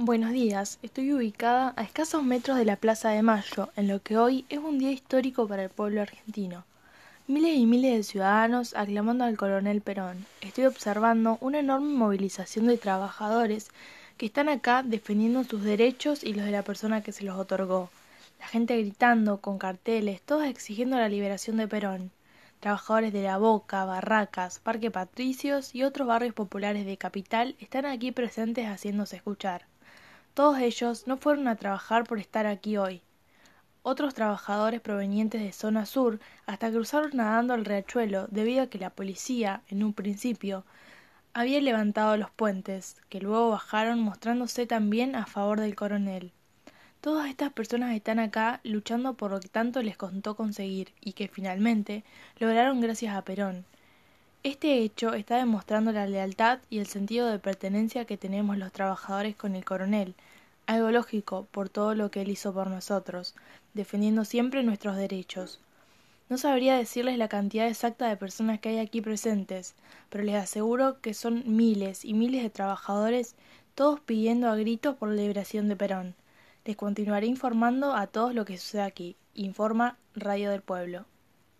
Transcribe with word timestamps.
Buenos 0.00 0.30
días, 0.30 0.78
estoy 0.82 1.12
ubicada 1.12 1.74
a 1.76 1.82
escasos 1.82 2.22
metros 2.22 2.56
de 2.56 2.64
la 2.64 2.76
Plaza 2.76 3.08
de 3.08 3.20
Mayo, 3.20 3.70
en 3.74 3.88
lo 3.88 4.00
que 4.00 4.16
hoy 4.16 4.44
es 4.48 4.60
un 4.60 4.78
día 4.78 4.92
histórico 4.92 5.48
para 5.48 5.64
el 5.64 5.70
pueblo 5.70 6.00
argentino. 6.00 6.64
Miles 7.26 7.56
y 7.56 7.66
miles 7.66 7.96
de 7.96 8.02
ciudadanos 8.04 8.76
aclamando 8.76 9.24
al 9.24 9.36
coronel 9.36 9.80
Perón. 9.80 10.24
Estoy 10.40 10.66
observando 10.66 11.36
una 11.40 11.58
enorme 11.58 11.88
movilización 11.88 12.68
de 12.68 12.78
trabajadores 12.78 13.70
que 14.16 14.26
están 14.26 14.48
acá 14.48 14.84
defendiendo 14.84 15.42
sus 15.42 15.64
derechos 15.64 16.22
y 16.22 16.32
los 16.32 16.44
de 16.44 16.52
la 16.52 16.62
persona 16.62 17.02
que 17.02 17.10
se 17.10 17.24
los 17.24 17.36
otorgó. 17.36 17.90
La 18.38 18.46
gente 18.46 18.80
gritando, 18.80 19.38
con 19.38 19.58
carteles, 19.58 20.22
todos 20.22 20.44
exigiendo 20.44 20.96
la 20.96 21.08
liberación 21.08 21.56
de 21.56 21.66
Perón. 21.66 22.12
Trabajadores 22.60 23.12
de 23.12 23.24
La 23.24 23.36
Boca, 23.36 23.84
Barracas, 23.84 24.60
Parque 24.60 24.92
Patricios 24.92 25.74
y 25.74 25.82
otros 25.82 26.06
barrios 26.06 26.34
populares 26.34 26.86
de 26.86 26.96
Capital 26.96 27.56
están 27.58 27.84
aquí 27.84 28.12
presentes 28.12 28.66
haciéndose 28.66 29.16
escuchar. 29.16 29.66
Todos 30.38 30.60
ellos 30.60 31.08
no 31.08 31.16
fueron 31.16 31.48
a 31.48 31.56
trabajar 31.56 32.04
por 32.04 32.20
estar 32.20 32.46
aquí 32.46 32.76
hoy. 32.76 33.02
Otros 33.82 34.14
trabajadores 34.14 34.80
provenientes 34.80 35.42
de 35.42 35.50
zona 35.50 35.84
sur 35.84 36.20
hasta 36.46 36.70
cruzaron 36.70 37.10
nadando 37.14 37.54
el 37.54 37.64
riachuelo 37.64 38.28
debido 38.30 38.62
a 38.62 38.66
que 38.68 38.78
la 38.78 38.90
policía, 38.90 39.62
en 39.66 39.82
un 39.82 39.92
principio, 39.92 40.64
había 41.34 41.60
levantado 41.60 42.16
los 42.16 42.30
puentes, 42.30 42.98
que 43.08 43.18
luego 43.18 43.50
bajaron 43.50 43.98
mostrándose 43.98 44.64
también 44.64 45.16
a 45.16 45.26
favor 45.26 45.58
del 45.58 45.74
coronel. 45.74 46.30
Todas 47.00 47.28
estas 47.28 47.52
personas 47.52 47.96
están 47.96 48.20
acá 48.20 48.60
luchando 48.62 49.14
por 49.14 49.32
lo 49.32 49.40
que 49.40 49.48
tanto 49.48 49.82
les 49.82 49.96
costó 49.96 50.36
conseguir 50.36 50.92
y 51.00 51.14
que 51.14 51.26
finalmente 51.26 52.04
lograron 52.38 52.80
gracias 52.80 53.16
a 53.16 53.22
Perón. 53.22 53.64
Este 54.44 54.78
hecho 54.78 55.14
está 55.14 55.36
demostrando 55.36 55.90
la 55.90 56.06
lealtad 56.06 56.60
y 56.70 56.78
el 56.78 56.86
sentido 56.86 57.26
de 57.26 57.40
pertenencia 57.40 58.04
que 58.04 58.16
tenemos 58.16 58.56
los 58.56 58.70
trabajadores 58.70 59.34
con 59.34 59.56
el 59.56 59.64
coronel, 59.64 60.14
algo 60.68 60.90
lógico 60.90 61.48
por 61.50 61.70
todo 61.70 61.94
lo 61.94 62.10
que 62.10 62.20
él 62.20 62.28
hizo 62.28 62.52
por 62.52 62.68
nosotros, 62.68 63.34
defendiendo 63.72 64.26
siempre 64.26 64.62
nuestros 64.62 64.96
derechos. 64.96 65.60
No 66.28 66.36
sabría 66.36 66.76
decirles 66.76 67.16
la 67.16 67.28
cantidad 67.28 67.66
exacta 67.66 68.06
de 68.06 68.18
personas 68.18 68.60
que 68.60 68.68
hay 68.68 68.78
aquí 68.78 69.00
presentes, 69.00 69.74
pero 70.10 70.24
les 70.24 70.34
aseguro 70.34 71.00
que 71.00 71.14
son 71.14 71.42
miles 71.46 72.04
y 72.04 72.12
miles 72.12 72.42
de 72.42 72.50
trabajadores, 72.50 73.34
todos 73.74 74.00
pidiendo 74.00 74.50
a 74.50 74.56
gritos 74.56 74.94
por 74.96 75.08
la 75.08 75.14
liberación 75.22 75.68
de 75.68 75.76
Perón. 75.76 76.14
Les 76.66 76.76
continuaré 76.76 77.26
informando 77.26 77.94
a 77.94 78.06
todos 78.06 78.34
lo 78.34 78.44
que 78.44 78.58
sucede 78.58 78.82
aquí. 78.82 79.16
Informa 79.32 79.96
Radio 80.14 80.50
del 80.50 80.60
Pueblo. 80.60 81.06